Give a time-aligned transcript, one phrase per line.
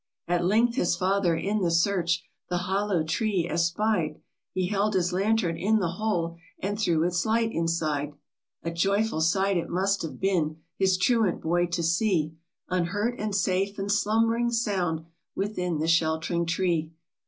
[0.27, 4.19] At length his father, in the search, The hollow tree espied;
[4.51, 8.15] He held his lantern to the hole, And threw its light inside.
[8.63, 12.33] A joyful sight it must have been His truant boy to see,
[12.67, 16.89] Unhurt and safe, and slumb'ring sound, Within the shelt'ring tree.